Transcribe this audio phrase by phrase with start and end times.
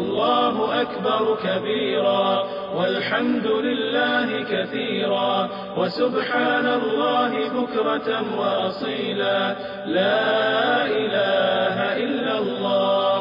[0.00, 2.44] الله أكبر كبيرا
[2.76, 8.08] والحمد لله كثيرا وسبحان الله بكرة
[8.40, 9.40] وأصيلا.
[9.86, 13.16] لا إله إلا الله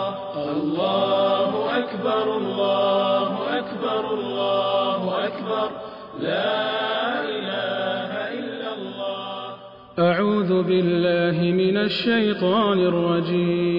[0.51, 1.51] الله
[1.81, 5.69] أكبر الله أكبر الله أكبر.
[6.19, 6.61] لا
[7.37, 9.39] إله إلا الله.
[9.99, 13.78] أعوذ بالله من الشيطان الرجيم.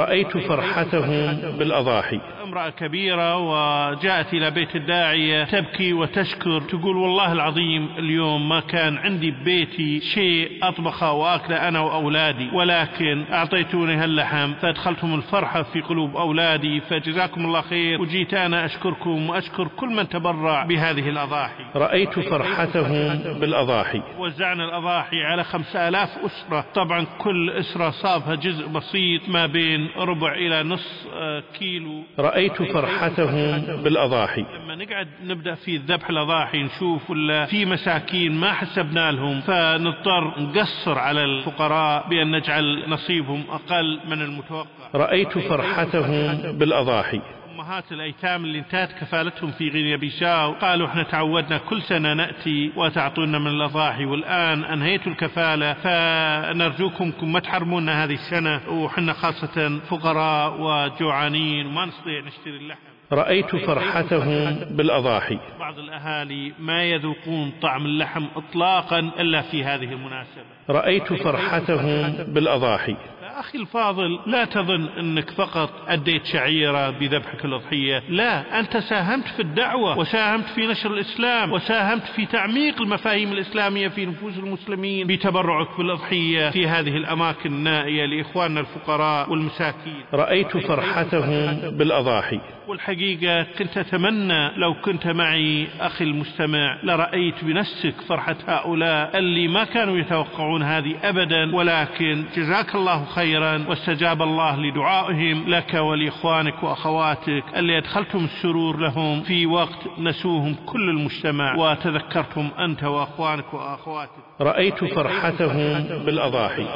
[0.00, 2.20] رأيت فرحتهم بالأضاحي.
[2.44, 9.30] امرأة كبيرة وجاءت إلى بيت الداعية تبكي وتشكر تقول والله العظيم اليوم ما كان عندي
[9.30, 17.44] ببيتي شيء أطبخه وأكله أنا وأولادي ولكن أعطيتوني هاللحم فأدخلتم الفرحة في قلوب أولادي فجزاكم
[17.44, 18.00] الله خير.
[18.00, 21.64] وجيت أنا أشكركم وأشكر كل من تبرع بهذه الأضاحي.
[21.76, 24.02] رأيت فرحتهم بالأضاحي.
[24.18, 26.64] وزعنا الأضاحي على خمسة آلاف أسرة.
[26.74, 32.02] طبعا كل أسرة صابها جزء بسيط ما بين ربع إلى نص آه، كيلو.
[32.18, 34.40] رأيت فرحتهم بالأضاحي.
[34.64, 40.98] لما نقعد نبدأ في ذبح الأضاحي نشوف ولا في مساكين ما حسبنا لهم فنضطر نقصر
[40.98, 44.66] على الفقراء بأن نجعل نصيبهم أقل من المتوقع.
[44.94, 46.58] رأيت فرحتهم.
[46.58, 47.20] بالأضاحي.
[47.60, 53.38] أمهات الأيتام اللي انتهت كفالتهم في غينيا بيساو قالوا إحنا تعودنا كل سنة نأتي وتعطونا
[53.38, 61.66] من الأضاحي والآن أنهيتوا الكفالة فنرجوكم كم ما تحرمونا هذه السنة وحنا خاصة فقراء وجوعانين
[61.66, 62.80] وما نستطيع نشتري اللحم.
[63.12, 65.38] رأيت فرحتهم بالأضاحي.
[65.58, 70.44] بعض الأهالي ما يذوقون طعم اللحم إطلاقا إلا في هذه المناسبة.
[70.70, 72.96] رأيت فرحتهم بالأضاحي.
[73.40, 78.02] أخي الفاضل لا تظن أنك فقط أديت شعيرة بذبحك الأضحية.
[78.08, 84.06] لا أنت ساهمت في الدعوة وساهمت في نشر الإسلام وساهمت في تعميق المفاهيم الإسلامية في
[84.06, 90.02] نفوس المسلمين بتبرعك بالأضحية في هذه الأماكن النائية لإخواننا الفقراء والمساكين.
[90.14, 92.40] رأيت فرحتهم بالأضاحي.
[92.68, 99.98] والحقيقة كنت أتمنى لو كنت معي أخي المستمع لرأيت بنفسك فرحة هؤلاء اللي ما كانوا
[99.98, 108.24] يتوقعون هذه أبدا ولكن جزاك الله خيرا واستجاب الله لدعائهم لك ولإخوانك وأخواتك اللي أدخلتم
[108.24, 114.10] السرور لهم في وقت نسوهم كل المجتمع وتذكرتم أنت وأخوانك وأخواتك.
[114.40, 116.66] رأيت فرحتهم بالأضاحي.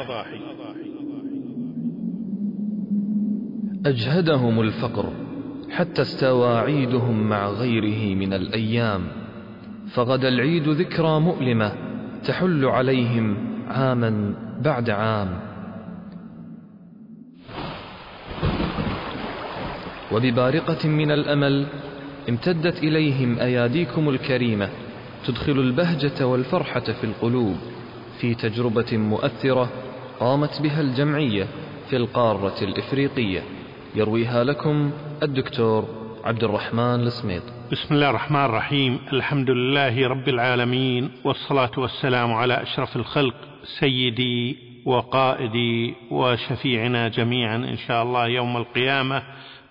[3.85, 5.05] أجهدهم الفقر
[5.71, 9.01] حتى استوى عيدهم مع غيره من الأيام
[9.95, 11.71] فغدا العيد ذكرى مؤلمة
[12.27, 13.37] تحل عليهم
[13.67, 15.44] عاما بعد عام.
[20.11, 21.67] وببارقة من الأمل
[22.29, 24.69] امتدت إليهم أياديكم الكريمة
[25.27, 27.55] تدخل البهجة والفرحة في القلوب
[28.19, 29.69] في تجربة مؤثرة
[30.19, 31.47] قامت بها الجمعية
[31.89, 33.43] في القارة الإفريقية.
[33.95, 34.91] يرويها لكم
[35.23, 35.85] الدكتور
[36.23, 37.43] عبد الرحمن السميط.
[37.71, 38.99] بسم الله الرحمن الرحيم.
[39.13, 43.35] الحمد لله رب العالمين والصلاة والسلام على أشرف الخلق
[43.79, 49.23] سيدي وقائدي وشفيعنا جميعا إن شاء الله يوم القيامة.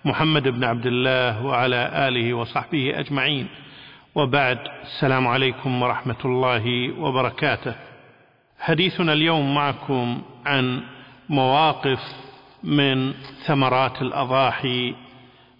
[0.05, 3.47] محمد بن عبد الله وعلى آله وصحبه أجمعين.
[4.15, 7.75] وبعد السلام عليكم ورحمة الله وبركاته.
[8.59, 10.81] حديثنا اليوم معكم عن
[11.29, 11.99] مواقف
[12.63, 13.13] من
[13.45, 14.95] ثمرات الأضاحي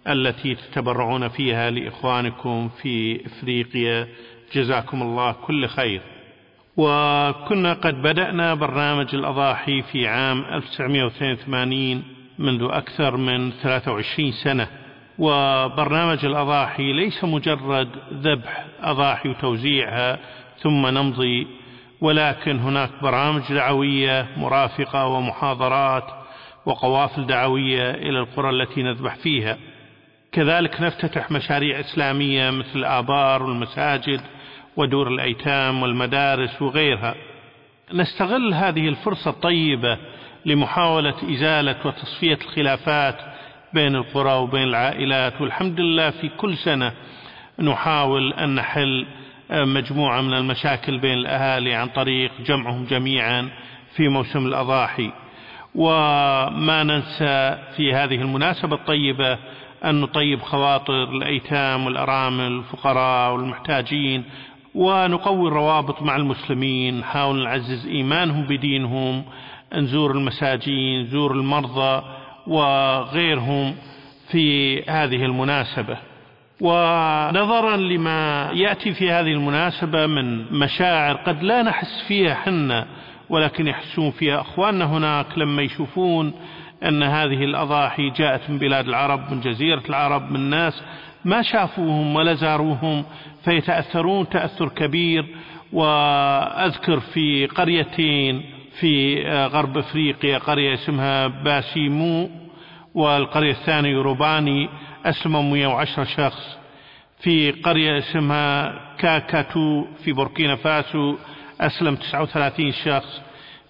[0.08, 4.08] التي تتبرعون فيها لإخوانكم في إفريقيا.
[4.54, 6.00] جزاكم الله كل خير.
[6.76, 14.68] وكنا قد بدأنا برنامج الأضاحي في عام 1982 منذ أكثر من 23 سنة
[15.18, 20.18] وبرنامج الأضاحي ليس مجرد ذبح أضاحي وتوزيعها
[20.62, 21.46] ثم نمضي
[22.00, 26.04] ولكن هناك برامج دعوية مرافقة ومحاضرات
[26.66, 29.58] وقوافل دعوية إلى القرى التي نذبح فيها.
[30.32, 34.20] كذلك نفتتح مشاريع إسلامية مثل الآبار والمساجد
[34.76, 37.14] ودور الأيتام والمدارس وغيرها.
[37.94, 39.98] نستغل هذه الفرصة الطيبة
[40.46, 43.16] لمحاولة إزالة وتصفية الخلافات
[43.74, 45.40] بين القرى وبين العائلات.
[45.40, 46.92] والحمد لله في كل سنة
[47.58, 49.06] نحاول أن نحل
[49.50, 53.48] مجموعة من المشاكل بين الأهالي عن طريق جمعهم جميعا
[53.96, 55.10] في موسم الأضاحي.
[55.74, 59.38] وما ننسى في هذه المناسبة الطيبة
[59.84, 64.24] أن نطيب خواطر الأيتام والأرامل الفقراء والمحتاجين
[64.74, 69.24] ونقوي الروابط مع المسلمين نحاول نعزز إيمانهم بدينهم
[69.74, 72.02] نزور المساجين نزور المرضى
[72.46, 73.74] وغيرهم
[74.30, 75.98] في هذه المناسبة.
[76.60, 82.86] ونظرا لما يأتي في هذه المناسبة من مشاعر قد لا نحس فيها حنا
[83.30, 86.32] ولكن يحسون فيها أخواننا هناك لما يشوفون
[86.82, 90.82] أن هذه الأضاحي جاءت من بلاد العرب من جزيرة العرب من ناس
[91.24, 93.04] ما شافوهم ولا زاروهم
[93.44, 95.26] فيتأثرون تأثر كبير.
[95.72, 98.42] وأذكر في قريتين
[98.80, 102.30] في غرب أفريقيا قرية اسمها باسيمو
[102.94, 104.68] والقرية الثانية يوروباني
[105.04, 106.58] أسلموا 110 شخص.
[107.20, 111.16] في قرية اسمها كاكاتو في بوركينا فاسو
[111.60, 113.22] أسلم 39 شخص.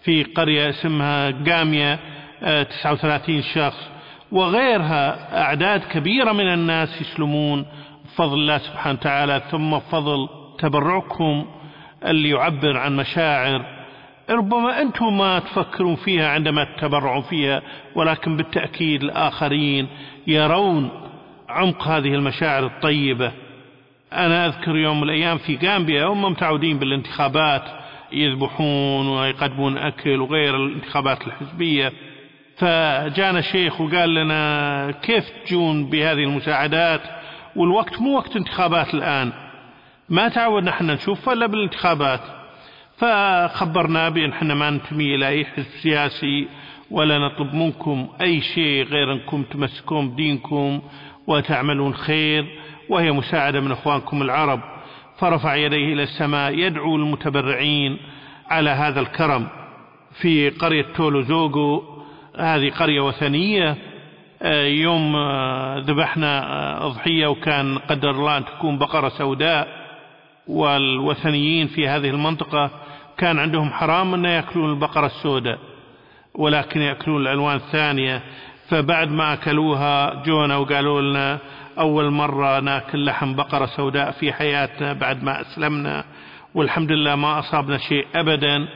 [0.05, 1.99] في قرية اسمها قامية
[2.63, 3.91] 39 شخص.
[4.33, 7.67] وغيرها أعداد كبيرة من الناس يسلمون
[8.05, 11.47] بفضل الله سبحانه وتعالى ثم بفضل تبرعكم
[12.07, 13.76] اللي يعبر عن مشاعر
[14.31, 17.63] ربما أنتم ما تفكرون فيها عندما تتبرعون فيها
[17.95, 19.89] ولكن بالتأكيد الآخرين
[20.27, 20.91] يرون
[21.49, 23.33] عمق هذه المشاعر الطيبة.
[24.13, 27.63] أنا أذكر يوم من الأيام في غامبيا هم متعودين بالانتخابات
[28.13, 31.93] يذبحون ويقدمون أكل وغير الانتخابات الحزبية.
[32.57, 37.01] فجانا شيخ وقال لنا كيف تجون بهذه المساعدات؟
[37.57, 39.33] والوقت مو وقت انتخابات الآن.
[40.09, 42.36] ما تعودنا إحنا نشوف إلا بالانتخابات.
[42.99, 46.49] فخبرنا بأن إحنا ما ننتمي إلى أي حزب سياسي
[46.91, 50.83] ولا نطلب منكم أي شيء غير أنكم تمسكون بدينكم
[51.27, 52.47] وتعملون خير
[52.89, 54.61] وهي مساعدة من أخوانكم العرب.
[55.19, 57.99] فرفع يديه إلى السماء يدعو المتبرعين
[58.51, 59.49] على هذا الكرم.
[60.21, 61.83] في قرية تولو زوغو
[62.39, 63.77] هذه قرية وثنية
[64.65, 65.17] يوم
[65.79, 69.69] ذبحنا أضحية وكان قدر الله أن تكون بقرة سوداء
[70.49, 72.71] والوثنيين في هذه المنطقة
[73.19, 75.59] كان عندهم حرام أن يأكلون البقرة السوداء
[76.35, 78.23] ولكن يأكلون الألوان الثانية.
[78.69, 81.39] فبعد ما أكلوها جونا وقالوا لنا
[81.79, 86.05] أول مرة نأكل لحم بقرة سوداء في حياتنا بعد ما أسلمنا
[86.55, 88.69] والحمد لله ما أصابنا شيء أبدا.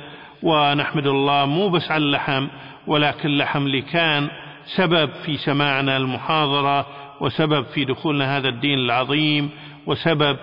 [0.43, 2.47] ونحمد الله مو بس على اللحم
[2.87, 4.29] ولكن اللحم اللي كان
[4.77, 6.87] سبب في سماعنا المحاضرة
[7.21, 9.51] وسبب في دخولنا هذا الدين العظيم
[9.87, 10.37] وسبب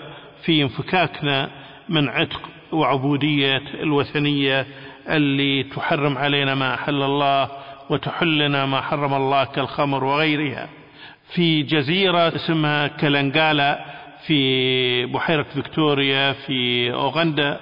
[0.45, 1.49] في انفكاكنا
[1.89, 2.41] من عتق
[2.71, 4.67] وعبودية الوثنية
[5.09, 7.49] اللي تحرم علينا ما أحل الله
[7.89, 10.69] وتحلنا ما حرم الله كالخمر وغيرها.
[11.35, 13.85] في جزيرة اسمها كلنقالا
[14.27, 17.59] في بحيرة فيكتوريا في أوغندا.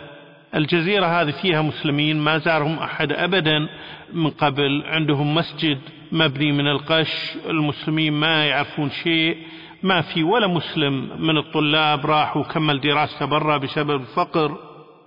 [0.56, 3.68] الجزيرة هذه فيها مسلمين ما زارهم أحد أبدا
[4.14, 4.84] من قبل.
[4.86, 5.80] عندهم مسجد
[6.12, 9.38] مبني من القش المسلمين ما يعرفون شيء.
[9.84, 14.58] ما في ولا مسلم من الطلاب راح وكمل دراسته برا بسبب الفقر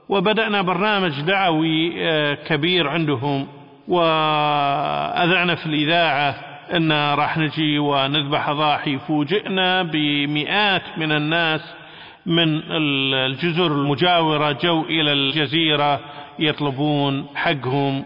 [0.08, 1.90] وبدأنا برنامج دعوي
[2.36, 3.46] كبير عندهم
[3.88, 6.34] وأذعنا في الإذاعة
[6.76, 8.98] أن راح نجي ونذبح أضاحي.
[8.98, 11.60] فوجئنا بمئات من الناس
[12.26, 16.00] من الجزر المجاورة جو إلى الجزيرة
[16.38, 18.04] يطلبون حقهم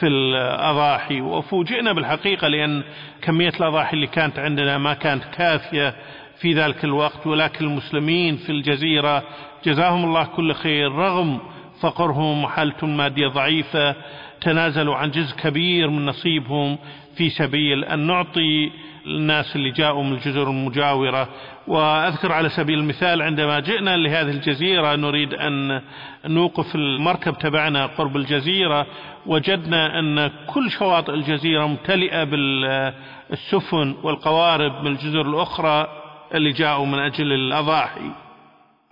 [0.00, 1.20] في الأضاحي.
[1.20, 2.82] وفوجئنا بالحقيقة لأن
[3.22, 5.94] كمية الأضاحي اللي كانت عندنا ما كانت كافية
[6.40, 9.22] في ذلك الوقت ولكن المسلمين في الجزيرة
[9.64, 10.92] جزاهم الله كل خير.
[10.92, 11.38] رغم
[11.80, 13.94] فقرهم وحالتهم المادية ضعيفة
[14.40, 16.78] تنازلوا عن جزء كبير من نصيبهم
[17.16, 18.70] في سبيل أن نعطي
[19.06, 21.28] الناس اللي جاءوا من الجزر المجاورة.
[21.66, 25.80] وأذكر على سبيل المثال عندما جئنا لهذه الجزيرة نريد أن
[26.26, 28.86] نوقف المركب تبعنا قرب الجزيرة
[29.26, 35.88] وجدنا أن كل شواطئ الجزيرة ممتلئة بالسفن والقوارب من الجزر الأخرى
[36.34, 38.23] اللي جاءوا من أجل الأضاحي.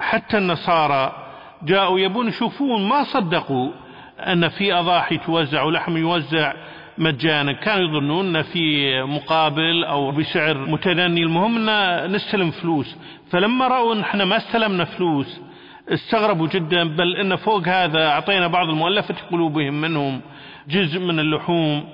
[0.02, 1.12] حتى النصارى
[1.62, 3.70] جاءوا يبون يشوفون ما صدقوا
[4.18, 6.52] أن في أضاحي توزع ولحم يوزع
[6.98, 7.52] مجانا.
[7.52, 11.22] كانوا يظنون أن في مقابل أو بسعر متدني.
[11.22, 12.96] المهم أن نستلم فلوس.
[13.30, 15.40] فلما رأوا أن إحنا ما استلمنا فلوس
[15.88, 16.84] استغربوا جدا.
[16.84, 20.20] بل أن فوق هذا أعطينا بعض المؤلفة قلوبهم منهم
[20.68, 21.84] جزء من اللحوم.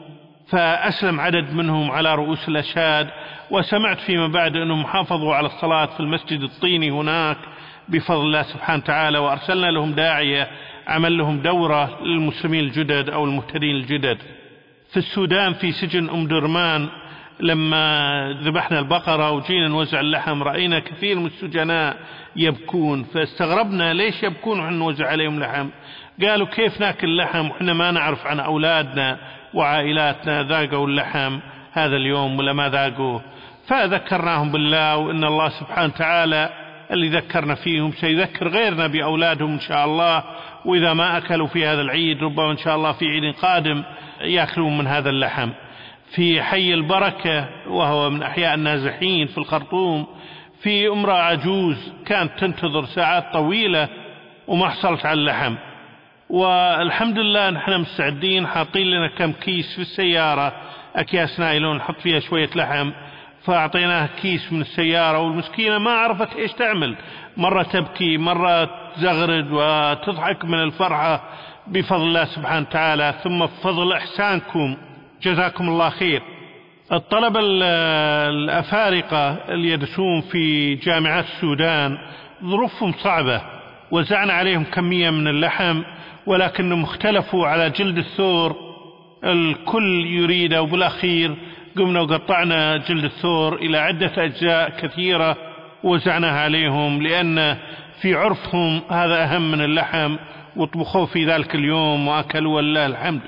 [0.49, 3.09] فأسلم عدد منهم على رؤوس الأشهاد.
[3.51, 7.37] وسمعت فيما بعد أنهم حافظوا على الصلاة في المسجد الطيني هناك.
[7.89, 10.49] بفضل الله سبحانه وتعالى وأرسلنا لهم داعية
[10.87, 14.19] عمل لهم دورة للمسلمين الجدد أو المهتدين الجدد.
[14.91, 16.89] في السودان في سجن أم درمان
[17.41, 21.97] لما ذبحنا البقرة وجينا نوزع اللحم رأينا كثير من السجناء
[22.37, 23.05] يبكون.
[23.05, 25.69] فاستغربنا ليش يبكون وحنا نوزع عليهم لحم؟
[26.23, 29.19] قالوا كيف ناكل لحم؟ وحنا ما نعرف عن أولادنا
[29.55, 31.39] وعائلاتنا ذاقوا اللحم
[31.73, 33.23] هذا اليوم ولا ما ذاقوه.
[33.67, 40.25] فذكرناهم بالله وإن الله سبحانه وتعالى اللي ذكرنا فيهم سيذكر غيرنا بأولادهم إن شاء الله.
[40.65, 43.83] وإذا ما أكلوا في هذا العيد ربما إن شاء الله في عيد قادم
[44.21, 45.51] يأكلون من هذا اللحم.
[46.15, 50.07] في حي البركة وهو من أحياء النازحين في الخرطوم
[50.63, 53.89] في امرأة عجوز كانت تنتظر ساعات طويلة
[54.47, 55.55] وما حصلت على اللحم.
[56.31, 60.53] والحمد لله نحن مستعدين حاطين لنا كم كيس في السيارة
[60.97, 62.91] أكياس نايلون نحط فيها شوية لحم.
[63.45, 66.97] فأعطيناها كيس من السيارة والمسكينة ما عرفت إيش تعمل.
[67.37, 71.23] مرة تبكي مرة تزغرد وتضحك من الفرحة
[71.67, 73.15] بفضل الله سبحانه وتعالى.
[73.25, 74.77] ثم بفضل إحسانكم.
[75.23, 76.23] جزاكم الله خير.
[76.93, 77.41] الطلبة
[78.29, 81.99] الأفارقة اللي يدرسون في جامعات السودان
[82.45, 83.43] ظروفهم صعبة
[83.91, 85.83] وزعنا عليهم كمية من اللحم
[86.27, 88.57] ولكنهم اختلفوا على جلد الثور
[89.25, 90.63] الكل يريده.
[90.63, 91.37] وبالأخير
[91.79, 95.37] قمنا وقطعنا جلد الثور إلى عدة أجزاء كثيرة
[95.83, 97.57] وزعناها عليهم لأن
[98.03, 100.17] في عرفهم هذا أهم من اللحم
[100.57, 103.21] وطبخوه في ذلك اليوم وأكلوا ولله الحمد.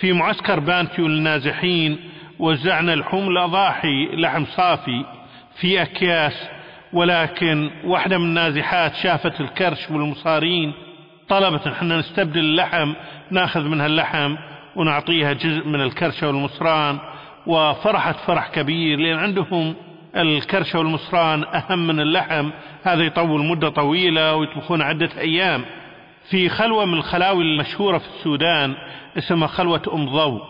[0.00, 1.98] في معسكر بانتيو للنازحين
[2.38, 5.04] وزعنا لحوم الأضاحي لحم صافي
[5.60, 6.48] في أكياس
[6.92, 10.72] ولكن واحدة من النازحات شافت الكرش والمصارين
[11.28, 12.92] طلبت إحنا نستبدل اللحم
[13.30, 14.36] ناخذ منها اللحم
[14.76, 16.98] ونعطيها جزء من الكرشة والمصران.
[17.46, 19.74] وفرحت فرح كبير لأن عندهم
[20.16, 22.50] الكرشة والمصران أهم من اللحم.
[22.84, 25.64] هذا يطول مدة طويلة ويطبخون عدة أيام.
[26.30, 28.74] في خلوة من الخلاوي المشهورة في السودان
[29.18, 30.40] اسمها خلوة أم ضو.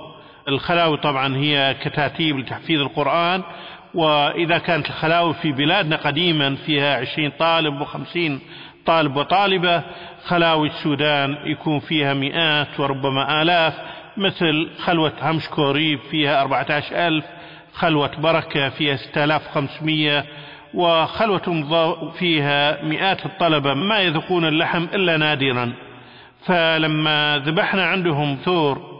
[0.49, 3.43] الخلاوي طبعا هي كتاتيب لتحفيظ القرآن
[3.95, 8.41] وإذا كانت الخلاوي في بلادنا قديما فيها عشرين طالب وخمسين
[8.87, 9.83] طالب وطالبة
[10.27, 13.75] خلاوي السودان يكون فيها مئات وربما آلاف
[14.17, 17.25] مثل خلوة همش كوريب فيها 14 ألف
[17.75, 20.25] خلوة بركة فيها 6500
[20.75, 25.73] وخلوة فيها مئات الطلبة ما يذوقون اللحم إلا نادرا.
[26.47, 28.93] فلما ذبحنا عندهم ثور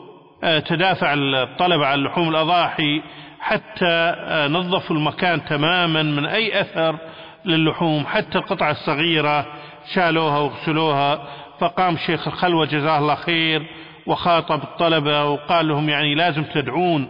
[0.45, 3.03] آه، تدافع الطلبة عن لحوم الأضاحي
[3.41, 6.97] حتى آه، نظفوا المكان تماما من أي أثر
[7.45, 9.47] للحوم حتى القطعة الصغيرة
[9.95, 11.23] شالوها وغسلوها.
[11.61, 13.67] فقام شيخ الخلوة جزاه الله خير
[14.07, 17.09] وخاطب الطلبة وقال لهم يعني لازم تدعون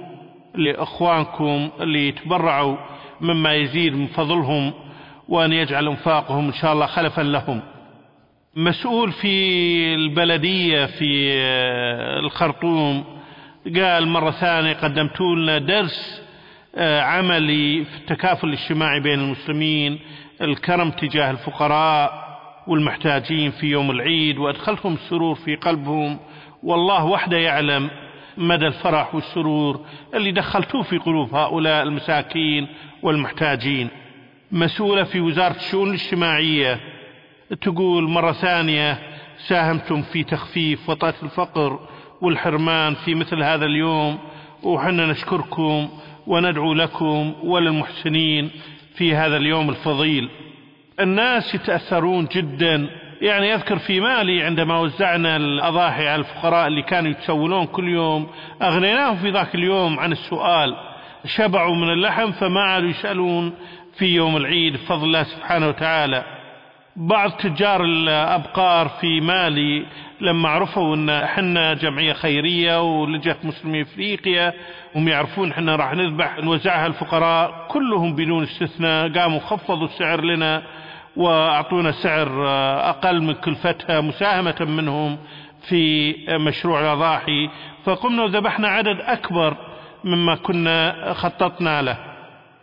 [0.54, 2.76] لإخوانكم اللي يتبرعوا
[3.20, 4.72] مما يزيد من فضلهم
[5.28, 7.62] وأن يجعل أنفاقهم إن شاء الله خلفا لهم.
[8.56, 11.32] مسؤول في البلدية في
[12.24, 13.04] الخرطوم
[13.76, 16.22] قال مرة ثانية قدمتوا لنا درس
[16.74, 19.98] آه، عملي في التكافل الاجتماعي بين المسلمين
[20.40, 26.18] الكرم تجاه الفقراء والمحتاجين في يوم العيد وأدخلتهم السرور في قلبهم
[26.62, 27.90] والله وحده يعلم
[28.36, 29.80] مدى الفرح والسرور
[30.14, 32.66] اللي دخلتوه في قلوب هؤلاء المساكين
[33.02, 33.88] والمحتاجين.
[34.52, 36.80] مسؤولة في وزارة الشؤون الاجتماعية
[37.60, 38.98] تقول مرة ثانية
[39.48, 41.80] ساهمتم في تخفيف وطأة الفقر
[42.20, 44.18] والحرمان في مثل هذا اليوم
[44.62, 45.88] وحنا نشكركم
[46.26, 48.50] وندعو لكم وللمحسنين
[48.94, 50.28] في هذا اليوم الفضيل.
[51.00, 52.90] الناس يتأثرون جدا
[53.22, 58.28] يعني أذكر في مالي عندما وزعنا الأضاحي على الفقراء اللي كانوا يتسولون كل يوم
[58.62, 60.76] أغنيناهم في ذاك اليوم عن السؤال
[61.24, 63.54] شبعوا من اللحم فما عادوا يسألون
[63.98, 66.24] في يوم العيد بفضل الله سبحانه وتعالى.
[66.96, 69.86] بعض تجار الأبقار في مالي
[70.20, 74.52] لما عرفوا إن إحنا جمعية خيرية ولجأة مسلمي إفريقيا
[74.96, 80.62] هم يعرفون إحنا راح نذبح نوزعها الفقراء كلهم بدون استثناء قاموا خفضوا السعر لنا.
[81.16, 82.46] وأعطونا سعر
[82.90, 85.18] أقل من كلفتها مساهمة منهم
[85.68, 87.50] في مشروع الأضاحي.
[87.84, 89.56] فقمنا وذبحنا عدد أكبر
[90.04, 91.96] مما كنا خططنا له.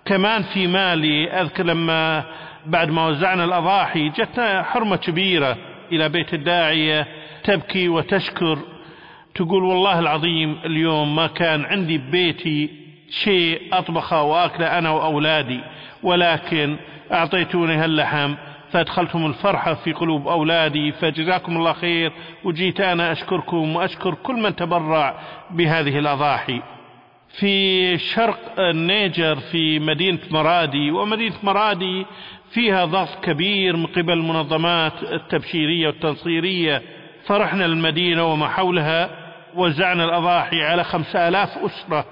[0.05, 2.23] كمان في مالي أذكر لما
[2.65, 5.57] بعد ما وزعنا الأضاحي جتنا حرمة كبيرة
[5.91, 7.07] إلى بيت الداعية
[7.43, 8.59] تبكي وتشكر
[9.35, 12.69] تقول والله العظيم اليوم ما كان عندي ببيتي
[13.09, 15.59] شيء أطبخه وأكله أنا وأولادي
[16.03, 16.77] ولكن
[17.11, 18.35] أعطيتوني هاللحم
[18.71, 22.11] فأدخلتم الفرحة في قلوب أولادي فجزاكم الله خير
[22.43, 25.19] وجيت أنا أشكركم وأشكر كل من تبرع
[25.51, 26.61] بهذه الأضاحي.
[27.39, 32.05] في شرق النيجر في مدينة مرادي ومدينة مرادي
[32.51, 36.81] فيها ضغط كبير من قبل المنظمات التبشيرية والتنصيرية.
[37.25, 39.09] فرحنا المدينة وما حولها
[39.55, 42.05] وزعنا الأضاحي على خمسة آلاف أسرة.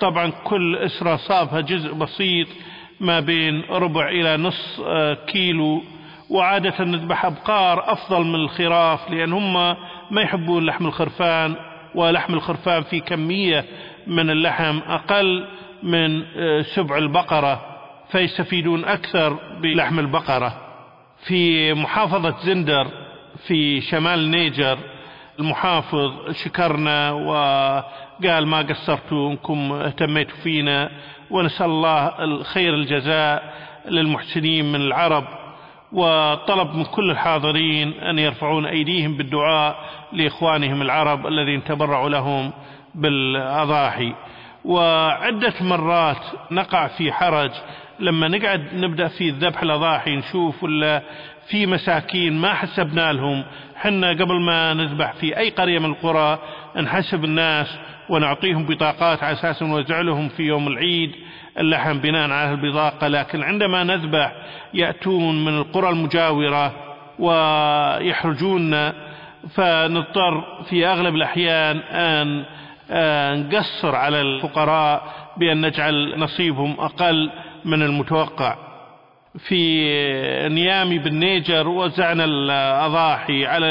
[0.00, 2.48] طبعا كل أسرة صابها جزء بسيط
[3.00, 5.82] ما بين ربع إلى نص آه، كيلو.
[6.30, 9.54] وعادة نذبح أبقار أفضل من الخراف لأن هم
[10.10, 11.54] ما يحبون لحم الخرفان
[11.94, 13.64] ولحم الخرفان في كمية
[14.06, 15.46] من اللحم أقل
[15.82, 17.60] من آه، سبع البقرة
[18.12, 20.58] فيستفيدون أكثر بلحم البقرة.
[21.26, 22.86] في محافظة زندر
[23.46, 24.78] في شمال نيجر
[25.38, 27.12] المحافظ شكرنا
[28.24, 30.90] وقال ما قصرتوا انكم اهتميتوا فينا
[31.30, 33.54] ونسأل الله الخير الجزاء
[33.88, 35.24] للمحسنين من العرب
[35.92, 39.76] وطلب من كل الحاضرين أن يرفعون أيديهم بالدعاء
[40.12, 42.52] لإخوانهم العرب الذين تبرعوا لهم
[42.94, 44.14] بالأضاحي.
[44.64, 47.50] وعدة مرات نقع في حرج.
[48.00, 51.02] لما نقعد نبدأ في ذبح الأضاحي نشوف ولا
[51.50, 53.44] في مساكين ما حسبنا لهم.
[53.76, 56.38] حنا قبل ما نذبح في أي قرية من القرى
[56.76, 57.78] نحسب الناس
[58.08, 61.12] ونعطيهم بطاقات على أساس نوزع لهم في يوم العيد.
[61.58, 64.32] اللحم بناء على البطاقة لكن عندما نذبح
[64.74, 66.72] يأتون من القرى المجاورة
[67.18, 68.92] ويحرجون
[69.54, 72.44] فنضطر في أغلب الأحيان أن
[73.34, 75.02] نقصر على الفقراء
[75.36, 77.30] بأن نجعل نصيبهم أقل
[77.64, 78.56] من المتوقع.
[79.48, 79.84] في
[80.48, 83.70] نيامي بالنيجر وزعنا الأضاحي على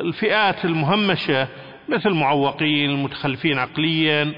[0.00, 1.48] الفئات المهمشة
[1.88, 4.32] مثل المعوقين المتخلفين عقليا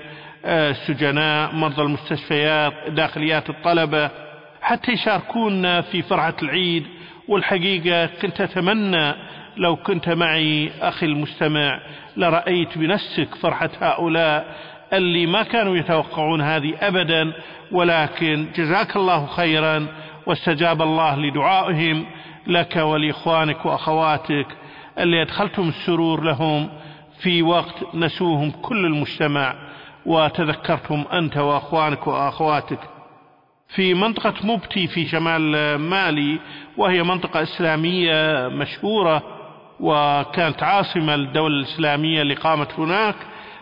[0.44, 4.10] السجناء مرضى المستشفيات داخليات الطلبة
[4.62, 6.86] حتى يشاركونا في فرحة العيد.
[7.28, 9.14] والحقيقة كنت أتمنى
[9.58, 11.80] لو كنت معي أخي المستمع
[12.16, 14.56] لرأيت بنفسك فرحة هؤلاء
[14.92, 17.32] اللي ما كانوا يتوقعون هذه أبدا
[17.72, 19.86] ولكن جزاك الله خيرا
[20.26, 22.06] واستجاب الله لدعائهم
[22.46, 24.46] لك ولإخوانك وأخواتك
[24.98, 26.68] اللي أدخلتم السرور لهم
[27.22, 29.54] في وقت نسوهم كل المجتمع
[30.06, 32.78] وتذكرتم أنت وأخوانك وأخواتك.
[33.74, 36.38] في منطقة مبتي في شمال مالي
[36.76, 39.38] وهي منطقة إسلامية مشهورة
[39.80, 43.14] وكانت عاصمة للدولة الإسلامية اللي قامت هناك.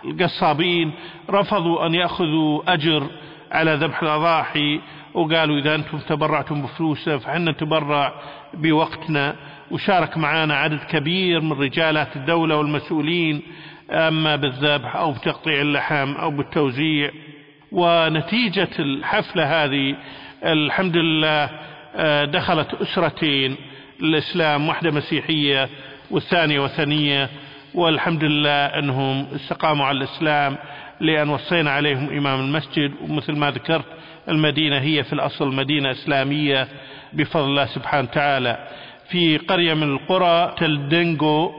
[0.05, 0.92] القصابين
[1.31, 3.11] رفضوا أن يأخذوا أجر
[3.52, 4.81] على ذبح الأضاحي
[5.14, 8.12] وقالوا إذا أنتم تبرعتم بفلوسه فحنا نتبرع
[8.55, 9.37] بوقتنا.
[9.70, 13.42] وشارك معنا عدد كبير من رجالات الدولة والمسؤولين
[13.90, 17.11] أما بالذبح أو بتقطيع اللحم أو بالتوزيع.
[17.72, 19.96] ونتيجة الحفلة هذه
[20.44, 21.50] الحمد لله
[22.24, 23.57] دخلت أسرتين.
[24.00, 25.68] الإسلام واحدة مسيحية
[26.11, 27.29] والثانية وثنية
[27.75, 30.57] والحمد لله أنهم استقاموا على الإسلام
[31.01, 32.92] لأن وصينا عليهم إمام المسجد.
[33.03, 33.85] ومثل ما ذكرت
[34.29, 36.69] المدينة هي في الأصل مدينة إسلامية
[37.12, 38.69] بفضل الله سبحانه وتعالى.
[39.11, 41.53] في قرية من القرى تلدنجو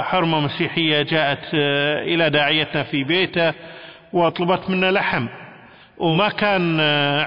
[0.00, 1.54] حرمة مسيحية جاءت
[2.04, 3.52] إلى داعيتنا في بيته
[4.12, 5.26] وطلبت منا لحم.
[5.98, 6.80] وما كان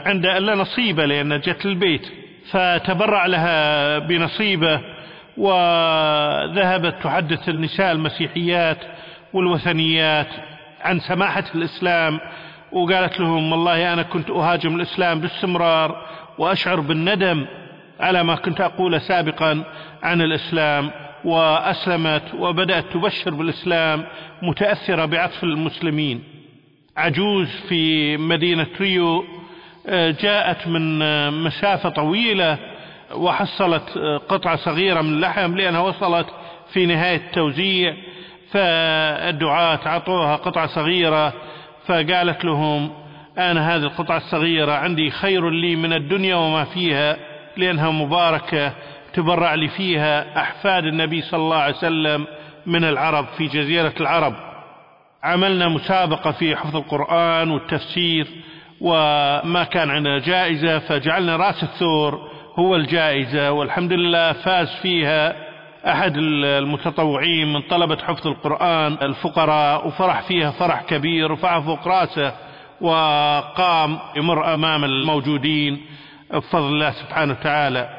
[0.05, 2.07] عنده إلا نصيبة لأن جت البيت
[2.51, 4.81] فتبرع لها بنصيبة
[5.37, 8.77] وذهبت تحدث النساء المسيحيات
[9.33, 10.27] والوثنيات
[10.81, 12.19] عن سماحة الإسلام
[12.71, 16.05] وقالت لهم والله أنا كنت أهاجم الإسلام باستمرار
[16.37, 17.45] وأشعر بالندم
[17.99, 19.63] على ما كنت أقول سابقا
[20.03, 20.91] عن الإسلام
[21.25, 24.05] وأسلمت وبدأت تبشر بالإسلام
[24.41, 26.23] متأثرة بعطف المسلمين.
[26.97, 29.25] عجوز في مدينة ريو
[30.21, 30.99] جاءت من
[31.43, 32.57] مسافة طويلة
[33.13, 33.89] وحصلت
[34.29, 36.27] قطعة صغيرة من اللحم لأنها وصلت
[36.73, 37.93] في نهاية التوزيع
[38.51, 41.33] فالدعاة عطوها قطعة صغيرة
[41.87, 42.91] فقالت لهم
[43.37, 47.17] أنا هذه القطعة الصغيرة عندي خير لي من الدنيا وما فيها
[47.57, 48.71] لأنها مباركة
[49.13, 52.27] تبرع لي فيها أحفاد النبي صلى الله عليه وسلم
[52.65, 54.33] من العرب في جزيرة العرب.
[55.23, 58.27] عملنا مسابقة في حفظ القرآن والتفسير
[58.81, 65.35] وما كان عندنا جائزة فجعلنا رأس الثور هو الجائزة والحمد لله فاز فيها
[65.87, 72.33] أحد المتطوعين من طلبة حفظ القرآن الفقراء وفرح فيها فرح كبير رفعه فوق رأسه
[72.81, 75.81] وقام يمر أمام الموجودين
[76.33, 77.89] بفضل الله سبحانه وتعالى.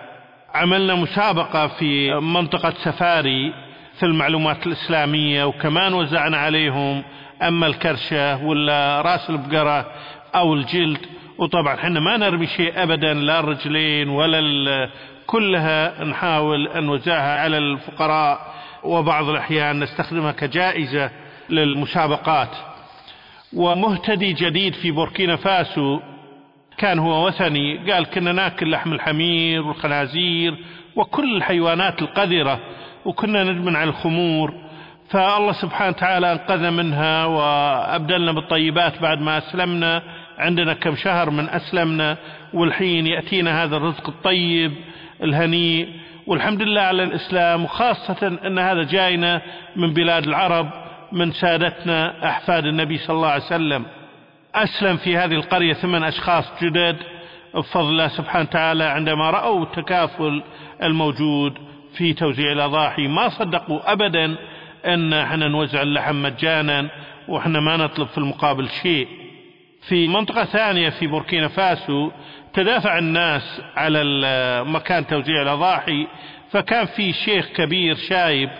[0.54, 3.54] عملنا مسابقة في منطقة سفاري
[3.98, 7.02] في المعلومات الإسلامية وكمان وزعنا عليهم
[7.42, 9.86] أما الكرشة ولا رأس البقرة
[10.34, 11.00] أو الجلد.
[11.38, 14.90] وطبعا إحنا ما نرمي شيء أبدا لا الرجلين ولا
[15.26, 18.56] كلها نحاول أن نوزعها على الفقراء.
[18.84, 21.10] وبعض الأحيان نستخدمها كجائزة
[21.50, 22.48] للمسابقات.
[23.56, 26.00] ومهتدي جديد في بوركينا فاسو.
[26.78, 30.56] كان هو وثني قال كنا ناكل لحم الحمير والخنازير
[30.96, 32.60] وكل الحيوانات القذرة
[33.04, 34.54] وكنا ندمن على الخمور.
[35.10, 40.02] فالله سبحانه وتعالى أنقذنا منها وأبدلنا بالطيبات بعد ما أسلمنا.
[40.38, 42.16] عندنا كم شهر من أسلمنا
[42.54, 44.72] والحين يأتينا هذا الرزق الطيب
[45.22, 45.88] الهنيء.
[46.26, 49.42] والحمد لله على الإسلام وخاصة أن هذا جاينا
[49.76, 50.70] من بلاد العرب
[51.12, 53.84] من سادتنا أحفاد النبي صلى الله عليه وسلم.
[54.54, 56.96] أسلم في هذه القرية ثمان أشخاص جدد
[57.54, 60.42] بفضل الله سبحانه وتعالى عندما رأوا التكافل
[60.82, 61.58] الموجود
[61.96, 63.08] في توزيع الأضاحي.
[63.08, 64.36] ما صدقوا أبدا
[64.86, 66.90] أن إحنا نوزع اللحم مجانا
[67.28, 69.08] وإحنا ما نطلب في المقابل شيء.
[69.88, 72.10] في منطقة ثانية في بوركينا فاسو
[72.54, 74.02] تدافع الناس على
[74.66, 76.06] مكان توزيع الأضاحي
[76.50, 78.50] فكان في شيخ كبير شايب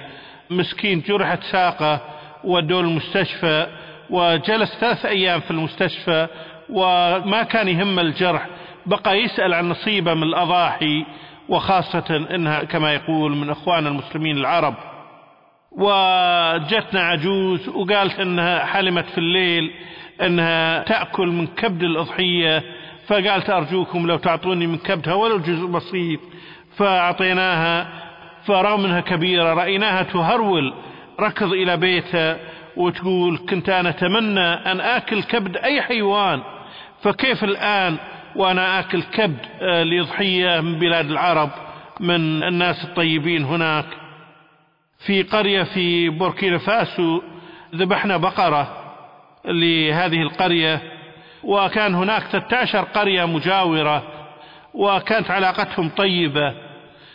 [0.50, 2.00] مسكين جرحت ساقة
[2.44, 3.66] ودوه المستشفى
[4.10, 6.26] وجلس ثلاث أيام في المستشفى
[6.70, 8.46] وما كان يهم الجرح
[8.86, 11.04] بقى يسأل عن نصيبه من الأضاحي
[11.48, 14.74] وخاصة إنها كما يقول من إخوان المسلمين العرب.
[15.72, 19.70] وجتنا عجوز وقالت إنها حلمت في الليل
[20.22, 22.62] إنها تأكل من كبد الأضحية
[23.06, 26.20] فقالت أرجوكم لو تعطوني من كبدها ولو جزء بسيط.
[26.76, 27.88] فأعطيناها
[28.46, 30.74] فرغم أنها كبيرة رأيناها تهرول
[31.20, 32.38] ركض إلى بيتها
[32.76, 36.42] وتقول كنت أنا أتمنى أن آكل كبد أي حيوان
[37.02, 37.96] فكيف الآن
[38.36, 41.50] وأنا آكل كبد لضحية من بلاد العرب
[42.00, 43.86] من الناس الطيبين هناك؟
[45.06, 47.22] في قرية في بوركينا فاسو
[47.74, 48.75] ذبحنا بقرة
[49.46, 50.82] لهذه القرية
[51.44, 54.02] وكان هناك 13 قرية مجاورة
[54.74, 56.54] وكانت علاقتهم طيبة.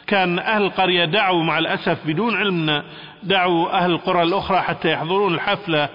[0.07, 2.83] كان أهل القرية دعوا مع الأسف بدون علمنا
[3.23, 5.89] دعوا أهل القرى الأخرى حتى يحضرون الحفلة.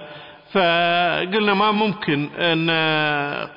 [0.51, 2.69] فقلنا ما ممكن أن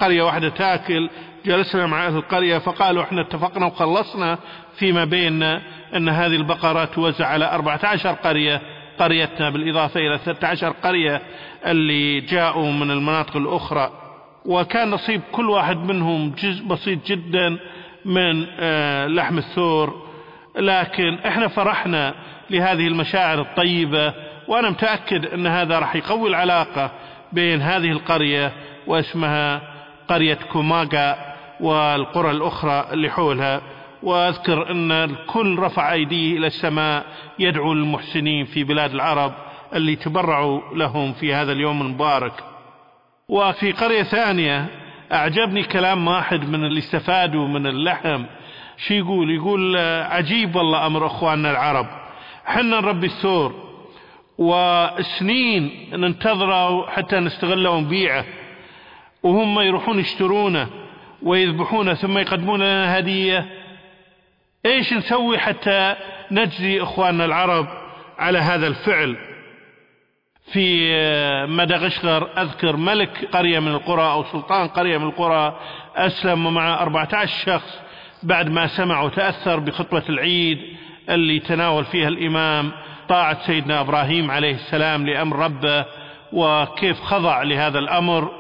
[0.01, 1.11] قرية واحدة تأكل.
[1.45, 4.39] جلسنا مع أهل القرية فقالوا إحنا اتفقنا وخلصنا
[4.79, 5.63] فيما بيننا
[5.97, 8.61] أن هذه البقرة توزع على 14 قرية.
[8.99, 11.23] قريتنا بالإضافة إلى 13 قرية.
[11.67, 13.91] اللي جاءوا من المناطق الأخرى.
[14.45, 17.59] وكان نصيب كل واحد منهم جزء بسيط جدا
[18.05, 18.47] من
[19.15, 20.11] لحم الثور.
[20.57, 22.15] لكن إحنا فرحنا
[22.51, 24.15] لهذه المشاعر الطيبة
[24.49, 26.91] وأنا متأكد أن هذا راح يقوي العلاقة
[27.33, 28.53] بين هذه القرية
[28.87, 29.63] واسمها
[30.09, 31.17] قرية كوماغا
[31.61, 33.61] والقرى الأخرى اللي حولها.
[34.03, 37.05] وأذكر أن الكل رفع أيديه إلى السماء
[37.39, 39.33] يدعو للمحسنين في بلاد العرب.
[39.75, 42.33] اللي تبرعوا لهم في هذا اليوم المبارك.
[43.29, 44.67] وفي قرية ثانية
[45.13, 48.25] أعجبني كلام واحد من اللي استفادوا من اللحم.
[48.77, 49.77] شي يقول؟ يقول
[50.11, 51.87] عجيب والله أمر أخواننا العرب.
[52.45, 53.71] حنا نربي الثور
[54.39, 58.25] وسنين ننتظره حتى نستغله ونبيعه
[59.23, 60.69] وهم يروحون يشترونه
[61.23, 63.47] ويذبحونه ثم يقدمون لنا هدية.
[64.67, 65.97] إيش نسوي حتى
[66.31, 67.67] نجزي إخواننا العرب
[68.19, 69.17] على هذا الفعل؟
[70.53, 70.91] في
[71.49, 75.57] مدغشقر أذكر ملك قرية من القرى أو سلطان قرية من القرى
[75.97, 77.81] أسلم مع 14 شخص
[78.23, 80.59] بعد ما سمع وتأثر بخطبة العيد
[81.11, 82.71] اللي تناول فيها الإمام
[83.09, 85.85] طاعة سيدنا إبراهيم عليه السلام لأمر ربه
[86.33, 88.31] وكيف خضع لهذا الأمر.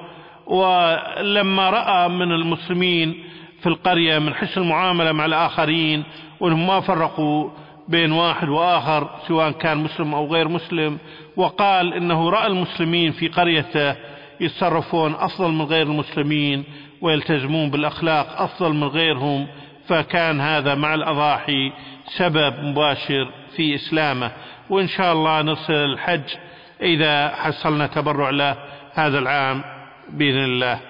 [0.46, 3.24] ولما رأى من المسلمين
[3.60, 6.04] في القرية من حسن المعاملة مع الآخرين
[6.40, 7.50] وأنهم ما فرقوا
[7.88, 10.98] بين واحد وآخر سواء كان مسلم أو غير مسلم
[11.36, 13.96] وقال إنه رأى المسلمين في قريته
[14.40, 16.64] يتصرفون أفضل من غير المسلمين
[17.00, 19.46] ويلتزمون بالأخلاق أفضل من غيرهم
[19.88, 21.72] فكان هذا مع الأضاحي
[22.16, 24.32] سبب مباشر في إسلامه.
[24.70, 26.34] وإن شاء الله نصل الحج
[26.82, 28.56] إذا حصلنا تبرع له
[28.92, 29.62] هذا العام
[30.10, 30.80] بإذن الله.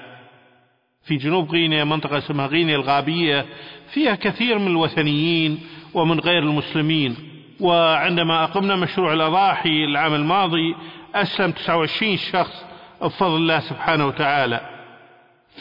[1.05, 3.46] في جنوب غينيا منطقة اسمها غينيا الغابية
[3.92, 5.61] فيها كثير من الوثنيين
[5.94, 7.30] ومن غير المسلمين.
[7.61, 10.77] وعندما أقمنا مشروع الأضاحي العام الماضي
[11.14, 12.64] أسلم 29 شخص
[13.03, 14.61] بفضل الله سبحانه وتعالى.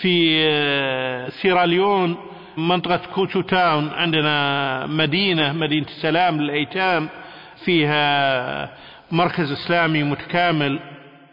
[0.01, 2.17] في سيراليون
[2.57, 7.09] منطقة كوتو تاون عندنا مدينة مدينة السلام للأيتام
[7.65, 8.69] فيها
[9.11, 10.79] مركز إسلامي متكامل.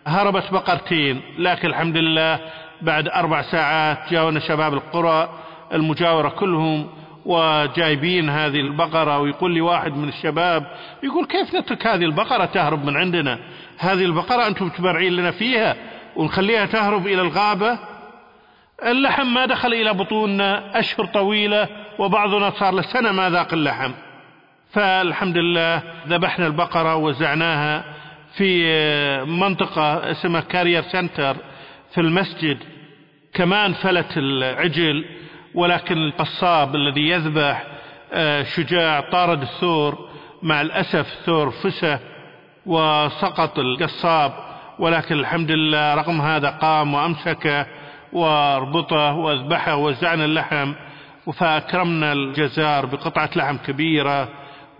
[0.06, 2.40] هربت بقرتين لكن الحمد لله
[2.82, 5.28] بعد أربع ساعات جاونا شباب القرى
[5.72, 6.86] المجاورة كلهم
[7.26, 10.66] وجايبين هذه البقرة ويقول لي واحد من الشباب
[11.02, 13.38] يقول كيف نترك هذه البقرة تهرب من عندنا؟
[13.78, 15.76] هذه البقرة أنتم متبرعين لنا فيها
[16.16, 17.78] ونخليها تهرب إلى الغابة؟
[18.86, 23.92] اللحم ما دخل إلى بطوننا أشهر طويلة وبعضنا صار له سنة ما ذاق اللحم.
[24.72, 27.84] فالحمد لله ذبحنا البقرة ووزعناها
[28.36, 31.36] في منطقة اسمها كارير Center
[31.94, 32.58] في المسجد.
[33.34, 35.04] كمان فلت العجل
[35.56, 37.64] ولكن القصاب الذي يذبح
[38.12, 40.08] آه، شجاع طارد الثور
[40.42, 41.98] مع الأسف الثور رفسه
[42.66, 44.32] وسقط القصاب
[44.78, 47.66] ولكن الحمد لله رغم هذا قام وأمسكه
[48.12, 50.72] واربطه وأذبحه ووزعنا اللحم
[51.34, 54.28] فأكرمنا الجزار بقطعة لحم كبيرة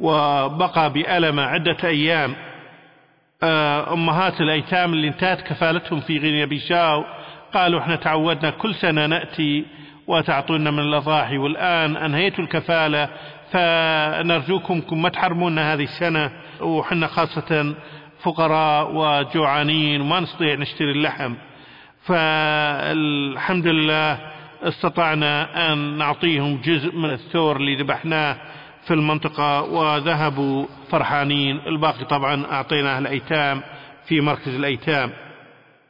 [0.01, 2.35] وبقى بألمه عدة أيام.
[3.43, 7.05] آه، أمهات الأيتام اللي انتهت كفالتهم في غينيا بيشاو
[7.55, 9.65] قالوا إحنا تعودنا كل سنة نأتي
[10.07, 13.09] وتعطونا من الأضاحي والآن أنهيتوا الكفالة
[13.53, 17.75] فنرجوكم ما تحرمونا هذه السنة وحنا خاصة
[18.23, 21.35] فقراء وجوعانين وما نستطيع نشتري اللحم.
[22.05, 24.19] فالحمد لله
[24.63, 28.37] استطعنا أن نعطيهم جزء من الثور اللي ذبحناه
[28.87, 31.61] في المنطقة وذهبوا فرحانين.
[31.67, 33.63] الباقي طبعا أعطيناه الأيتام
[34.09, 35.11] في مركز الأيتام.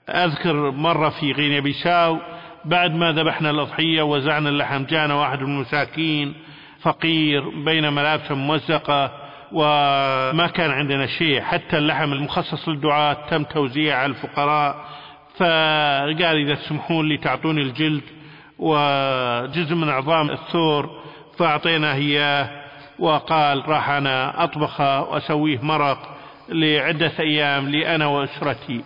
[0.09, 2.19] أذكر مرة في غينيا بيساو
[2.67, 6.35] بعد ما ذبحنا الأضحية وزعنا اللحم جانا واحد من المساكين
[6.83, 9.11] فقير بين ملابسه ممزقة
[9.53, 14.85] وما كان عندنا شيء حتى اللحم المخصص للدعاة تم توزيعه على الفقراء.
[15.37, 18.03] فقال إذا تسمحون لي تعطوني الجلد
[18.59, 20.91] وجزء من عظام الثور
[21.39, 22.49] فأعطيناه إياه
[22.99, 26.17] وقال راح أنا أطبخه وأسويه مرق
[26.49, 28.85] لعدة أيام لي أنا وأسرتي.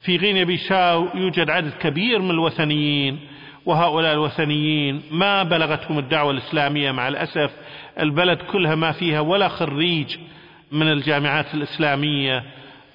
[0.00, 3.18] في غينيا بيساو يوجد عدد كبير من الوثنيين
[3.66, 7.50] وهؤلاء الوثنيين ما بلغتهم الدعوة الإسلامية مع الأسف
[8.00, 10.16] البلد كلها ما فيها ولا خريج
[10.72, 12.44] من الجامعات الإسلامية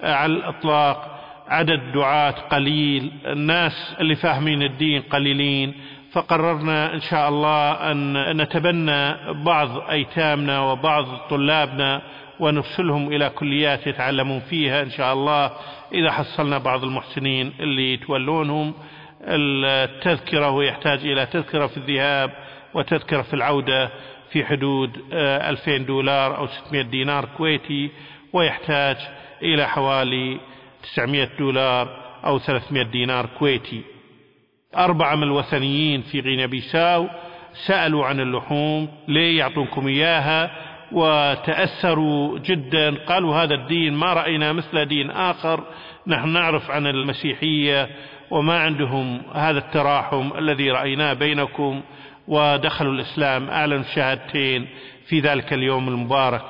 [0.02, 5.74] على الإطلاق عدد دعاة قليل الناس اللي فاهمين الدين قليلين
[6.12, 9.14] فقررنا إن شاء الله أن نتبنى
[9.44, 12.02] بعض أيتامنا وبعض طلابنا
[12.40, 15.50] ونرسلهم إلى كليات يتعلمون فيها إن شاء الله.
[15.92, 18.74] إذا حصلنا بعض المحسنين اللي يتولونهم
[19.22, 22.30] التذكرة ويحتاج إلى تذكرة في الذهاب
[22.74, 23.90] وتذكرة في العودة
[24.30, 27.90] في حدود 2000 دولار أو 600 دينار كويتي
[28.32, 28.96] ويحتاج
[29.42, 30.40] إلى حوالي
[30.82, 31.88] 900 دولار
[32.24, 33.82] أو 300 دينار كويتي.
[34.76, 37.08] أربعة من الوثنيين في غينيا بيساو
[37.66, 40.50] سألوا عن اللحوم ليه يعطونكم إياها؟
[40.92, 45.64] وتأثروا جدا قالوا هذا الدين ما رأينا مثل دين آخر
[46.06, 47.88] نحن نعرف عن المسيحية
[48.30, 51.82] وما عندهم هذا التراحم الذي رأيناه بينكم
[52.28, 53.50] ودخلوا الإسلام.
[53.50, 54.68] أعلن شهادتين
[55.08, 56.44] في ذلك اليوم المبارك.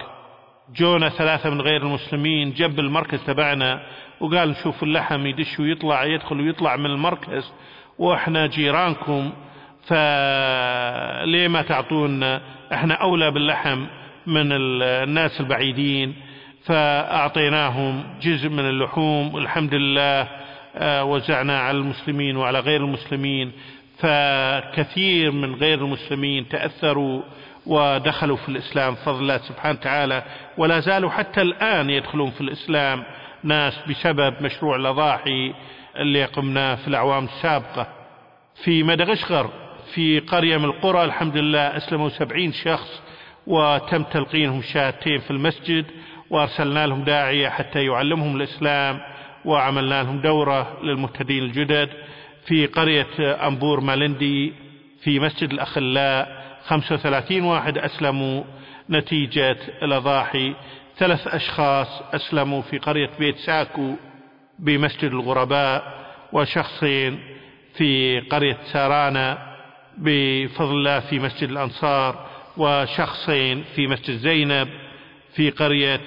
[0.76, 3.82] جونا ثلاثة من غير المسلمين جنب المركز تبعنا
[4.20, 7.52] وقال نشوف اللحم يدش ويطلع يدخل ويطلع من المركز
[7.98, 9.32] وإحنا جيرانكم
[9.86, 12.40] فليه ما تعطونا؟
[12.72, 13.86] إحنا أولى باللحم.
[14.26, 16.14] من الناس البعيدين
[16.64, 20.28] فأعطيناهم جزء من اللحوم الحمد لله
[20.76, 23.52] آه، وزعنا على المسلمين وعلى غير المسلمين
[23.98, 27.22] فكثير من غير المسلمين تأثروا
[27.66, 30.22] ودخلوا في الإسلام بفضل الله سبحانه وتعالى
[30.58, 33.04] ولا زالوا حتى الآن يدخلون في الإسلام
[33.44, 35.54] ناس بسبب مشروع الأضاحي
[35.96, 37.86] اللي قمناه في الأعوام السابقة.
[38.64, 39.50] في مدغشقر
[39.94, 43.02] في قرية من القرى الحمد لله أسلموا سبعين شخص
[43.46, 45.84] وتم تلقينهم شهادتين في المسجد
[46.30, 49.00] وأرسلنا لهم داعية حتى يعلمهم الإسلام
[49.44, 51.88] وعملنا لهم دورة للمهتدين الجدد.
[52.46, 53.06] في قرية
[53.46, 54.52] أنبور مالندي
[55.02, 58.44] في مسجد الأخلاء 35 واحد أسلموا.
[58.90, 60.54] نتيجة الأضاحي
[60.98, 63.94] ثلاث أشخاص أسلموا في قرية بيت ساكو
[64.58, 67.20] بمسجد الغرباء وشخصين
[67.76, 69.56] في قرية سارانا
[69.98, 72.26] بفضل الله في مسجد الأنصار.
[72.56, 74.68] وشخصين في مسجد زينب
[75.34, 76.00] في قرية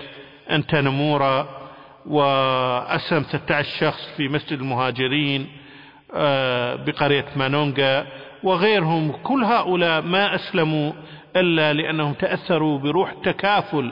[0.51, 1.59] أنتنمورا
[2.05, 5.47] وأسلم 16 شخص في مسجد المهاجرين
[6.13, 8.07] آه، بقرية مانونغا
[8.43, 10.91] وغيرهم كل هؤلاء ما أسلموا
[11.35, 13.91] إلا لأنهم تأثروا بروح التكافل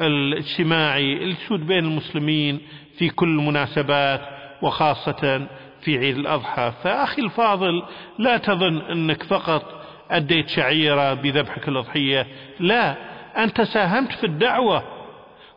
[0.00, 2.60] الاجتماعي السود بين المسلمين
[2.98, 4.20] في كل المناسبات
[4.62, 5.46] وخاصة
[5.82, 6.72] في عيد الأضحى.
[6.82, 7.82] فأخي الفاضل
[8.18, 9.79] لا تظن أنك فقط
[10.10, 12.26] أديت شعيرة بذبحك الأضحية.
[12.60, 12.96] لا
[13.44, 14.82] أنت ساهمت في الدعوة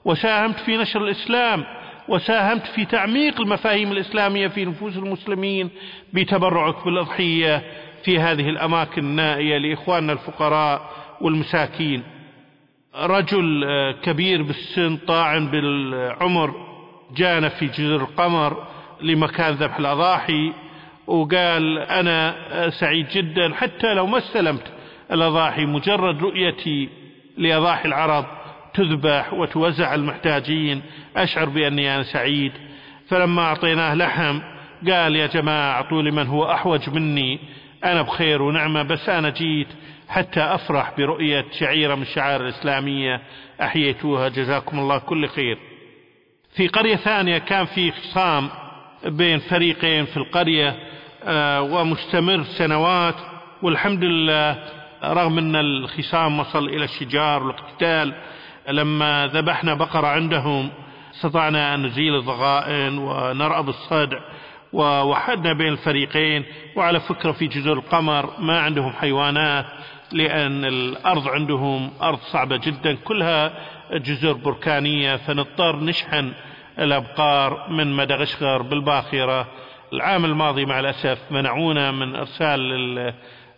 [0.05, 1.63] وساهمت في نشر الإسلام
[2.07, 5.69] وساهمت في تعميق المفاهيم الإسلامية في نفوس المسلمين
[6.13, 7.63] بتبرعك بالأضحية
[8.03, 10.89] في هذه الأماكن النائية لإخواننا الفقراء
[11.21, 12.03] والمساكين.
[12.95, 13.65] رجل
[14.03, 16.53] كبير بالسن طاعن بالعمر
[17.15, 18.67] جانا في جزر القمر
[19.01, 20.53] لمكان ذبح الأضاحي.
[21.07, 22.35] وقال أنا
[22.69, 24.71] سعيد جدا حتى لو ما استلمت.
[25.11, 26.89] الأضاحي مجرد رؤيتي
[27.37, 28.25] لأضاحي العرب
[28.73, 30.81] تذبح وتوزع المحتاجين.
[31.17, 32.51] أشعر بأني أنا سعيد.
[33.07, 34.39] فلما أعطيناه لحم
[34.89, 37.39] قال يا جماعة أعطوا لمن هو أحوج مني.
[37.83, 39.67] أنا بخير ونعمة بس أنا جيت
[40.09, 43.21] حتى أفرح برؤية شعيرة من الشعائر الإسلامية.
[43.61, 45.57] أحييتوها جزاكم الله كل خير.
[46.55, 48.49] في قرية ثانية كان في خصام
[49.05, 50.75] بين فريقين في القرية
[51.23, 53.15] آه، ومستمر سنوات
[53.61, 54.63] والحمد لله
[55.03, 58.13] رغم أن الخصام وصل إلى الشجار والاقتتال
[58.69, 60.69] لما ذبحنا بقرة عندهم
[61.15, 64.19] استطعنا أن نزيل الضغائن ونرأب الصدع
[64.73, 69.65] ووحدنا بين الفريقين وعلى فكرة في جزر القمر ما عندهم حيوانات
[70.11, 73.53] لأن الأرض عندهم أرض صعبة جدا كلها
[73.93, 76.33] جزر بركانية فنضطر نشحن
[76.79, 79.47] الأبقار من مدغشقر بالباخرة.
[79.93, 83.13] العام الماضي مع الأسف منعونا من إرسال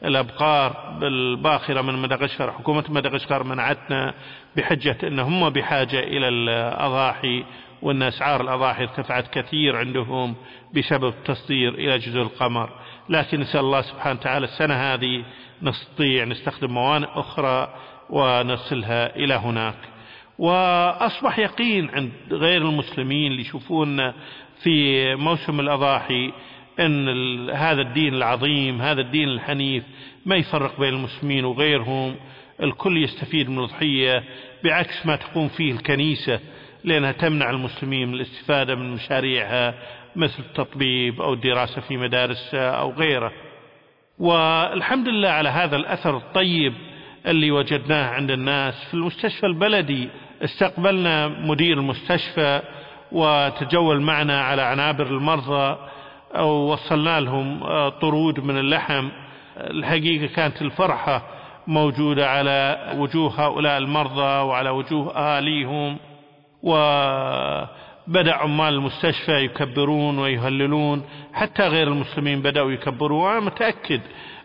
[0.06, 2.52] الأبقار بالباخرة من مدغشقر.
[2.52, 4.14] حكومة مدغشقر منعتنا
[4.58, 7.44] بحجة أنهم بحاجة إلى الأضاحي
[7.82, 10.36] وأن أسعار الأضاحي ارتفعت كثير عندهم
[10.76, 12.70] بسبب التصدير إلى جزر القمر.
[13.10, 15.26] لكن نسأل الله سبحانه وتعالى السنة هذه
[15.62, 17.74] نستطيع نستخدم موانئ أخرى
[18.10, 19.76] ونرسلها إلى هناك.
[20.38, 24.12] وأصبح يقين عند غير المسلمين اللي يشوفون
[24.64, 26.32] في موسم الأضاحي
[26.80, 29.84] أن هذا الدين العظيم هذا الدين الحنيف
[30.26, 32.16] ما يفرق بين المسلمين وغيرهم.
[32.64, 34.24] الكل يستفيد من الضحية
[34.64, 36.40] بعكس ما تقوم فيه الكنيسة
[36.84, 39.74] لأنها تمنع المسلمين من الاستفادة من مشاريعها
[40.16, 43.32] مثل التطبيب أو الدراسة في مدارسها أو غيره.
[44.20, 46.74] والحمد لله على هذا الأثر الطيب
[47.28, 50.10] اللي وجدناه عند الناس في المستشفى البلدي.
[50.46, 52.62] استقبلنا مدير المستشفى
[53.12, 55.78] وتجول معنا على عنابر المرضى
[56.36, 59.10] ووصلنا لهم طرود من اللحم.
[59.58, 61.24] الحقيقة كانت الفرحة
[61.68, 65.98] موجودة على وجوه هؤلاء المرضى وعلى وجوه أهاليهم
[66.64, 71.04] وبدأ عمال المستشفى يكبرون ويهللون
[71.34, 73.22] حتى غير المسلمين بدأوا يكبرون.
[73.22, 74.02] وأنا متأكد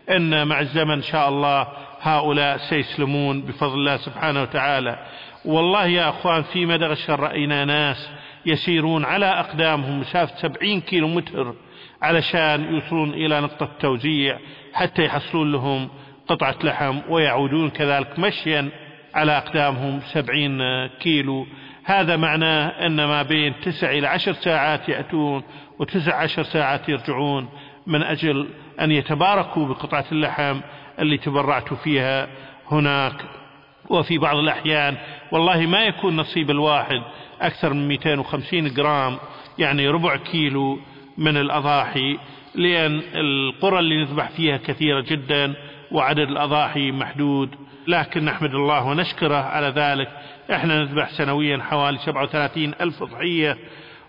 [0.09, 1.67] أن مع الزمن إن شاء الله
[2.01, 4.99] هؤلاء سيسلمون بفضل الله سبحانه وتعالى.
[5.45, 8.09] والله يا أخوان في مدغشقر رأينا ناس
[8.45, 11.53] يسيرون على أقدامهم مسافة سبعين كيلو متر
[12.01, 14.39] علشان يوصلون إلى نقطة توزيع
[14.73, 15.89] حتى يحصلون لهم
[16.27, 18.69] قطعة لحم ويعودون كذلك مشيا
[19.13, 21.47] على أقدامهم سبعين كيلو.
[21.83, 25.43] هذا معناه أن ما بين تسع إلى عشر ساعات يأتون
[25.79, 27.49] وتسع عشر ساعات يرجعون
[27.87, 28.47] من أجل
[28.81, 30.59] أن يتباركوا بقطعة اللحم
[30.99, 32.27] اللي تبرعت فيها
[32.71, 33.40] هناك.
[33.89, 34.97] وفي بعض الأحيان
[35.31, 37.01] والله ما يكون نصيب الواحد
[37.41, 39.17] أكثر من 250 جرام
[39.59, 40.79] يعني ربع كيلو
[41.17, 42.17] من الأضاحي
[42.55, 45.53] لأن القرى اللي نذبح فيها كثيرة جدا
[45.91, 47.49] وعدد الأضاحي محدود.
[47.87, 50.07] لكن نحمد الله ونشكره على ذلك.
[50.51, 53.57] إحنا نذبح سنويا حوالي 37 ألف ضحية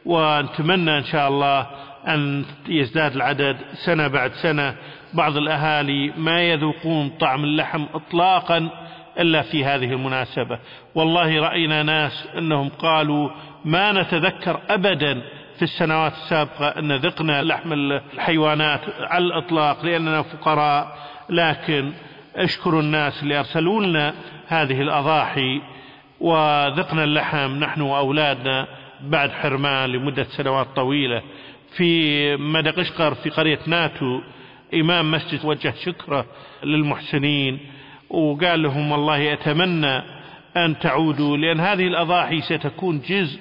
[0.04, 1.66] ونتمنى إن شاء الله
[2.08, 4.76] أن يزداد العدد سنة بعد سنة.
[5.14, 8.68] بعض الأهالي ما يذوقون طعم اللحم إطلاقا.
[9.18, 10.58] إلا في هذه المناسبة.
[10.94, 13.30] والله رأينا ناس أنهم قالوا
[13.64, 15.22] ما نتذكر أبدا
[15.56, 20.96] في السنوات السابقة أن ذقنا لحم الحيوانات على الإطلاق لأننا فقراء.
[21.30, 21.92] لكن
[22.36, 24.14] اشكروا الناس اللي أرسلوا لنا
[24.46, 25.60] هذه الأضاحي
[26.20, 28.66] وذقنا اللحم نحن وأولادنا
[29.00, 31.22] بعد حرمان لمدة سنوات طويلة.
[31.76, 34.20] في مدغشقر في قرية ناتو
[34.74, 36.26] إمام مسجد وجه شكره
[36.62, 37.58] للمحسنين.
[38.12, 40.02] وقال لهم والله أتمنى
[40.56, 43.40] أن تعودوا لأن هذه الأضاحي ستكون جزء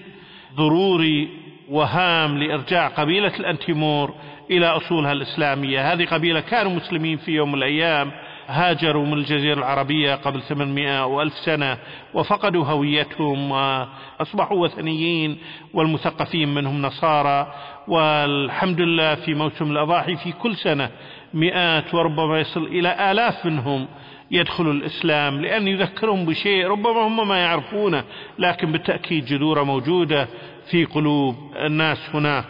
[0.56, 1.30] ضروري
[1.70, 4.14] وهام لإرجاع قبيلة الأنتيمور
[4.52, 5.94] إلى أصولها الإسلامية.
[5.94, 8.12] هذه قبيلة كانوا مسلمين في يوم من الأيام
[8.48, 11.78] هاجروا من الجزيرة العربية قبل 800 وألف سنة
[12.14, 15.38] وفقدوا هويتهم وأصبحوا وثنيين
[15.74, 17.54] والمثقفين منهم نصارى.
[17.88, 20.90] والحمد لله في موسم الأضاحي في كل سنة
[21.34, 23.88] مئات وربما يصل إلى آلاف منهم
[24.32, 28.04] يدخل الإسلام لأن يذكرهم بشيء ربما هم ما يعرفونه
[28.39, 30.28] لكن بالتأكيد جذورة موجودة
[30.72, 32.46] في قلوب الناس هناك.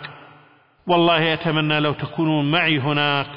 [0.88, 3.28] والله أتمنى لو تكونون معي هناك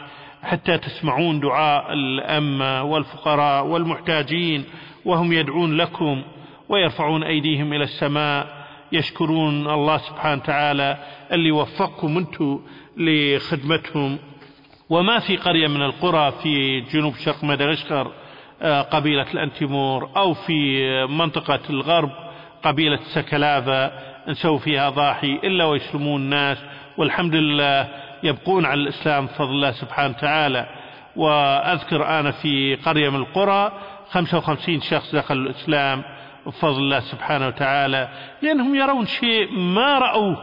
[0.43, 4.65] حتى تسمعون دعاء الأمة والفقراء والمحتاجين
[5.05, 6.23] وهم يدعون لكم
[6.69, 10.99] ويرفعون أيديهم إلى السماء يشكرون الله سبحانه وتعالى
[11.33, 12.61] اللي وفقكم أنتم
[12.97, 14.19] لخدمتهم.
[14.91, 18.13] وما في قرية من القرى في جنوب شرق مدغشقر
[18.65, 22.11] قبيلة الأنتيمور أو في منطقة الغرب
[22.63, 23.93] قبيلة سكلافا
[24.29, 26.59] نسوي فيها ضاحي إلا ويسلمون الناس.
[26.97, 27.89] والحمد لله
[28.23, 30.67] يبقون على الإسلام بفضل الله سبحانه وتعالى.
[31.17, 33.73] وأذكر أنا في قرية من القرى
[34.11, 36.03] 55 شخص دخلوا الإسلام
[36.47, 38.09] بفضل الله سبحانه وتعالى
[38.43, 40.37] لأنهم يرون شيء ما رأوه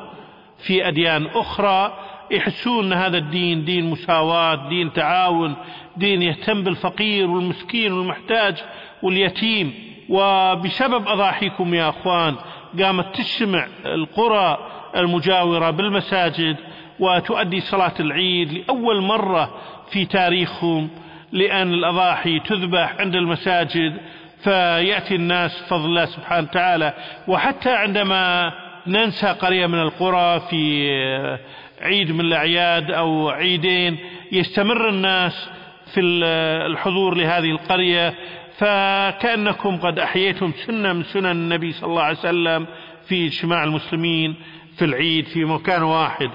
[0.67, 1.93] في أديان أخرى.
[2.31, 5.55] يحسون أن هذا الدين دين مساواة دين تعاون
[5.97, 8.63] دين يهتم بالفقير والمسكين والمحتاج
[9.03, 9.73] واليتيم.
[10.09, 12.35] وبسبب أضاحيكم يا أخوان
[12.79, 14.57] قامت تجتمع القرى
[14.95, 16.57] المجاورة بالمساجد
[16.99, 19.53] وتؤدي صلاة العيد لأول مرة
[19.91, 20.89] في تاريخهم
[21.31, 23.97] لأن الأضاحي تذبح عند المساجد
[24.43, 26.93] فيأتي الناس فضل الله سبحانه وتعالى.
[27.27, 28.53] وحتى عندما
[28.87, 31.37] ننسى قرية من القرى في
[31.81, 33.97] عيد من الأعياد أو عيدين
[34.31, 35.49] يستمر الناس
[35.93, 38.13] في الحضور لهذه القرية
[38.57, 42.67] فكأنكم قد أحييتم سنة من سنن النبي صلى الله عليه وسلم
[43.07, 44.35] في اجتماع المسلمين
[44.77, 46.29] في العيد في مكان واحد.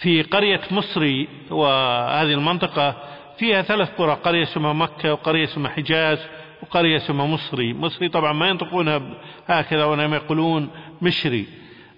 [0.00, 2.96] في قرية مصري وهذه المنطقة
[3.38, 6.18] فيها ثلاث قرى قرية اسمها مكة وقرية اسمها حجاز
[6.62, 7.72] وقرية اسمها مصري.
[7.72, 9.02] مصري طبعا ما ينطقونها
[9.46, 10.70] هكذا وإنما يقولون
[11.02, 11.46] مشري.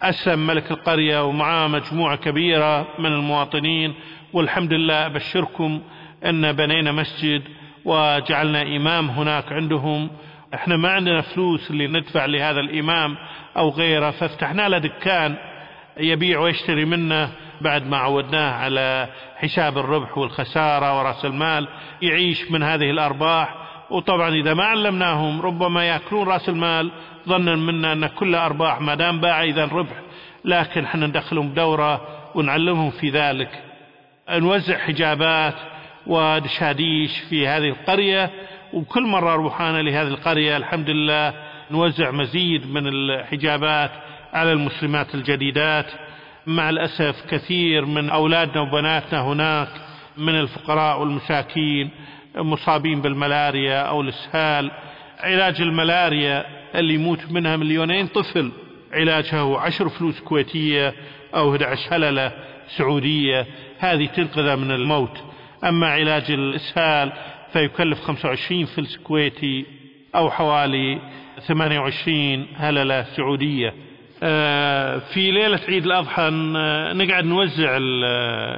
[0.08, 3.94] أسلم ملك القرية ومعاه مجموعة كبيرة من المواطنين
[4.32, 5.80] والحمد لله أبشركم
[6.24, 7.42] أن بنينا مسجد
[7.84, 10.10] وجعلنا إمام هناك عندهم.
[10.54, 13.16] إحنا ما عندنا فلوس اللي ندفع لهذا الإمام
[13.56, 15.36] أو غيره فافتحنا له دكان
[16.00, 17.30] يبيع ويشتري منه
[17.60, 21.68] بعد ما عودناه على حساب الربح والخسارة ورأس المال
[22.02, 23.63] يعيش من هذه الأرباح.
[23.90, 26.90] وطبعا إذا ما علمناهم ربما يأكلون رأس المال
[27.28, 29.96] ظنا منا أن كل أرباح ما دام باع إذا ربح
[30.44, 32.00] لكن إحنا ندخلهم بدورة
[32.34, 33.62] ونعلمهم في ذلك.
[34.30, 35.54] نوزع حجابات
[36.06, 38.30] ودشاديش في هذه القرية
[38.72, 41.34] وكل مرة أروح أنا لهذه القرية الحمد لله
[41.70, 43.90] نوزع مزيد من الحجابات
[44.32, 45.86] على المسلمات الجديدات.
[46.46, 49.68] مع الأسف كثير من أولادنا وبناتنا هناك
[50.16, 51.90] من الفقراء والمساكين.
[52.36, 54.70] مصابين بالملاريا أو الإسهال
[55.20, 58.52] علاج الملاريا اللي يموت منها مليونين طفل
[58.92, 60.94] علاجها عشر فلوس كويتية
[61.34, 62.32] أو 11 هللة
[62.76, 63.46] سعودية
[63.78, 65.18] هذه تنقذه من الموت.
[65.64, 67.12] أما علاج الإسهال
[67.52, 69.66] فيكلف 25 فلس كويتي
[70.14, 71.00] أو حوالي
[71.46, 73.74] 28 هللة سعودية.
[74.22, 76.30] آه، في ليلة عيد الأضحى
[76.94, 77.76] نقعد نوزع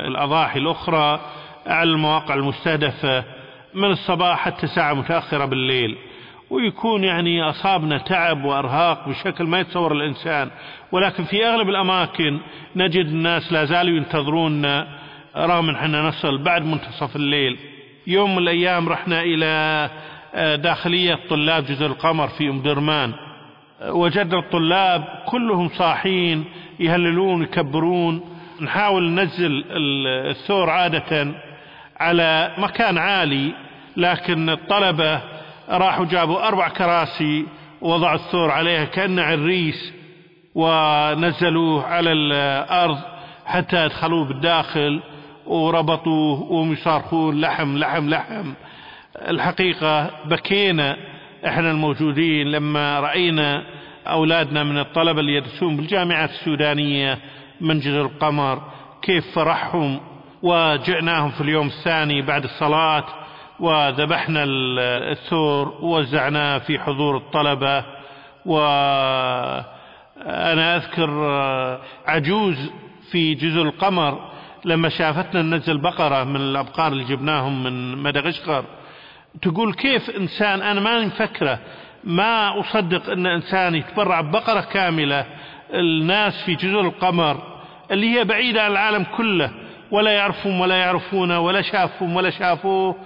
[0.08, 1.20] الأضاحي الأخرى
[1.66, 3.24] على المواقع المستهدفة.
[3.76, 5.96] من الصباح حتى ساعة متأخرة بالليل
[6.50, 10.50] ويكون يعني أصابنا تعب وأرهاق بشكل ما يتصور الإنسان.
[10.92, 12.40] ولكن في أغلب الأماكن
[12.76, 14.64] نجد الناس لا زالوا ينتظرون
[15.36, 17.58] رغم أن إحنا نصل بعد منتصف الليل.
[18.06, 19.90] يوم من الأيام رحنا إلى
[20.34, 23.12] آه، داخلية طلاب جزر القمر في أم درمان.
[23.88, 26.44] وجدنا الطلاب كلهم صاحين
[26.80, 28.20] يهللون يكبرون.
[28.60, 29.64] نحاول ننزل
[30.30, 31.34] الثور عادة
[32.00, 33.65] على مكان عالي
[33.96, 35.20] لكن الطلبة
[35.68, 37.46] راحوا جابوا أربع كراسي
[37.80, 39.92] ووضعوا الثور عليها كأنه عريس
[40.54, 42.98] ونزلوه على الأرض
[43.46, 45.00] حتى يدخلوه بالداخل
[45.46, 48.52] وربطوه وهم يصارخون لحم لحم لحم.
[49.28, 50.96] الحقيقة بكينا
[51.46, 53.62] إحنا الموجودين لما رأينا
[54.06, 57.18] أولادنا من الطلبة اللي يدرسون بالجامعات السودانية
[57.60, 58.62] من جزر القمر
[59.02, 60.00] كيف فرحهم.
[60.42, 63.04] وجئناهم في اليوم الثاني بعد الصلاة
[63.60, 64.44] وذبحنا
[65.12, 67.84] الثور ووزعناه في حضور الطلبة.
[68.46, 69.66] وأنا
[70.76, 71.10] أذكر
[72.06, 72.70] عجوز
[73.10, 74.30] في جزر القمر
[74.64, 78.64] لما شافتنا ننزل بقرة من الأبقار اللي جبناهم من مدغشقر.
[79.42, 81.58] تقول كيف إنسان أنا ما مفكرة
[82.04, 85.26] ما أصدق أن إنسان يتبرع ببقرة كاملة
[85.74, 87.36] الناس في جزر القمر
[87.90, 89.50] اللي هي بعيدة عن العالم كله
[89.90, 92.96] ولا يعرفون ولا يعرفون ولا شافهم ولا شافوه.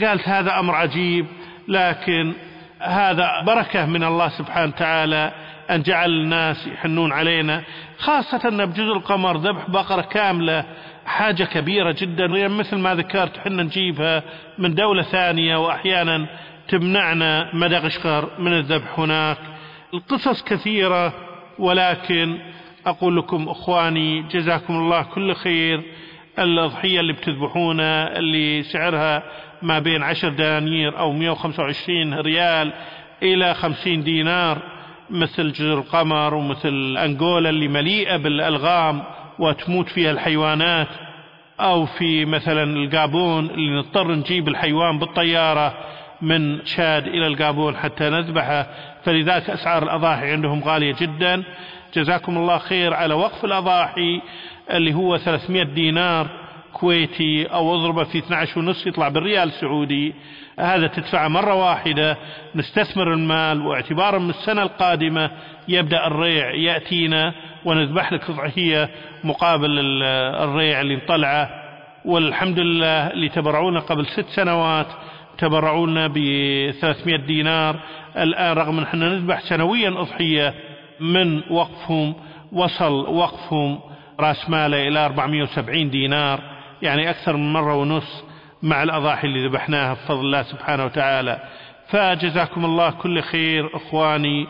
[0.00, 1.26] قالت هذا أمر عجيب
[1.68, 2.32] لكن
[2.80, 5.32] هذا بركة من الله سبحانه وتعالى
[5.70, 7.62] أن جعل الناس يحنون علينا
[7.98, 10.64] خاصة أن بجزر القمر ذبح بقرة كاملة
[11.06, 14.22] حاجة كبيرة جدا مثل ما ذكرت حنا نجيبها
[14.58, 16.26] من دولة ثانية وأحيانا
[16.68, 19.38] تمنعنا مدغشقر من الذبح هناك.
[19.94, 21.12] القصص كثيرة
[21.58, 22.38] ولكن
[22.86, 25.82] أقول لكم أخواني جزاكم الله كل خير.
[26.38, 29.22] الأضحية اللي بتذبحونها اللي سعرها
[29.62, 32.72] ما بين عشر دنانير أو 125 ريال
[33.22, 34.58] إلى 50 دينار
[35.10, 39.02] مثل جزر القمر ومثل أنغولا اللي مليئة بالألغام
[39.38, 40.88] وتموت فيها الحيوانات
[41.60, 45.74] أو في مثلا القابون اللي نضطر نجيب الحيوان بالطيارة
[46.22, 48.66] من شاد إلى القابون حتى نذبحه.
[49.04, 51.42] فلذلك أسعار الأضاحي عندهم غالية جدا.
[51.94, 54.20] جزاكم الله خير على وقف الأضاحي
[54.70, 56.41] اللي هو 300 دينار.
[56.72, 60.14] كويتي أو اضربه في 12 ونص يطلع بالريال السعودي.
[60.58, 62.16] هذا تدفعه مرة واحدة.
[62.54, 65.30] نستثمر المال واعتبارا من السنة القادمة.
[65.68, 68.90] يبدأ الريع يأتينا ونذبح لك أضحية
[69.24, 70.02] مقابل
[70.44, 71.50] الريع اللي انطلعه.
[72.04, 74.86] والحمد لله اللي تبرعونا قبل ست سنوات.
[75.38, 76.14] تبرعونا ب
[76.80, 77.76] 300 دينار.
[78.16, 80.54] الآن رغم أن إحنا نذبح سنويا أضحية
[81.00, 82.14] من وقفهم؟
[82.52, 83.80] وصل وقفهم.
[84.20, 86.51] رأس ماله إلى 470 دينار.
[86.82, 88.24] يعني أكثر من مرة ونص
[88.62, 91.38] مع الأضاحي اللي ذبحناها بفضل الله سبحانه وتعالى.
[91.88, 94.46] فجزاكم الله كل خير إخواني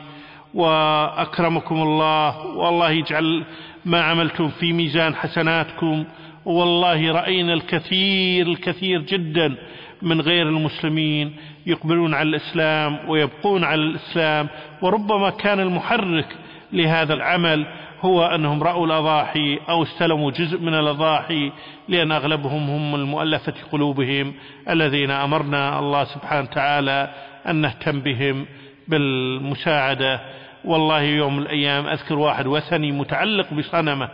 [0.55, 2.47] وأكرمكم الله.
[2.47, 3.45] والله يجعل
[3.85, 6.05] ما عملتم في ميزان حسناتكم.
[6.45, 9.57] والله رأينا الكثير الكثير جدا
[10.03, 14.49] من غير المسلمين يقبلون على الإسلام ويبقون على الإسلام.
[14.83, 16.37] وربما كان المحرك
[16.73, 17.67] لهذا العمل
[18.03, 21.53] هو أنهم رأوا الأضاحي أو استلموا جزء من الأضاحي
[21.89, 24.35] لأن أغلبهم هم المؤلفة قلوبهم
[24.71, 27.15] الذين أمرنا الله سبحانه وتعالى
[27.47, 28.47] أن نهتم بهم
[28.89, 30.21] بالمساعدة.
[30.65, 34.09] والله يوم الأيام أذكر واحد وثني متعلق بصنمة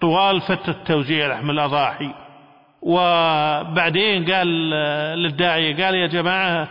[0.00, 2.10] طوال فترة توزيع لحم الأضاحي.
[2.82, 4.70] وبعدين قال
[5.18, 6.68] للداعية قال يا جماعة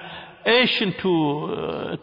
[0.47, 1.47] إيش أنتم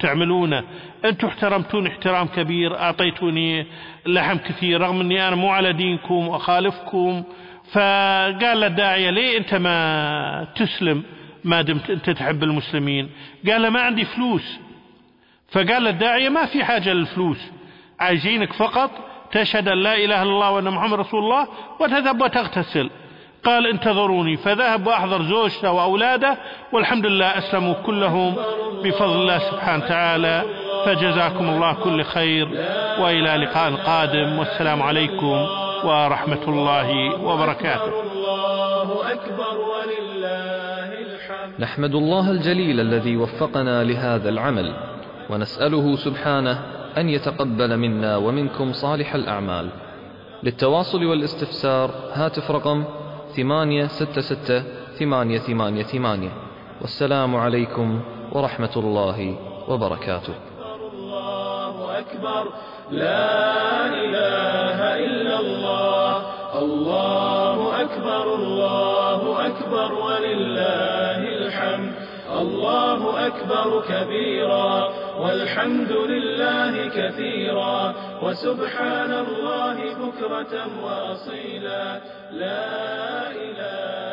[0.01, 0.65] تعملونه
[1.05, 3.67] أنتم احترمتوني احترام كبير أعطيتوني
[4.07, 7.23] لحم كثير رغم إني أنا مو على دينكم وأخالفكم.
[7.73, 11.03] فقال للداعية ليه أنت ما تسلم
[11.45, 13.11] ما دمت أنت تحب المسلمين.
[13.51, 14.59] قال له ما عندي فلوس.
[15.53, 17.51] فقال للداعية ما في حاجة للفلوس.
[18.01, 18.91] عايزينك فقط
[19.33, 21.49] تشهد أن لا إله إلا الله وأن محمد رسول الله
[21.81, 22.91] وتذهب وتغتسل.
[23.45, 24.37] قال انتظروني.
[24.37, 26.39] فذهب وأحضر زوجته وأولاده
[26.73, 28.37] والحمد لله أسلموا كلهم
[28.85, 30.45] بفضل الله سبحانه وتعالى.
[30.87, 32.49] فجزاكم الله كل خير
[33.01, 35.47] وإلى لقاء قادم والسلام عليكم
[35.85, 38.03] ورحمة الله وبركاته.
[38.03, 44.75] الله أكبر ولله الحمد نحمد الله الجليل الذي وفقنا لهذا العمل
[45.31, 46.59] ونسأله سبحانه
[46.97, 49.69] أن يتقبل منا ومنكم صالح الأعمال.
[50.43, 52.85] للتواصل والاستفسار هاتف رقم
[53.37, 54.63] ثمانية ستة ستة
[54.99, 56.31] ثمانية ثمانية ثمانية.
[56.81, 58.01] والسلام عليكم
[58.33, 59.37] ورحمة الله
[59.69, 60.35] وبركاته.
[62.11, 62.53] أكبر.
[62.91, 66.23] لا إله إلا الله.
[66.59, 71.93] الله أكبر الله أكبر ولله الحمد.
[72.41, 74.89] الله أكبر كبيرا
[75.19, 77.95] والحمد لله كثيرا.
[78.23, 82.01] وسبحان الله بكرة وأصيلا.
[82.33, 84.06] لا إله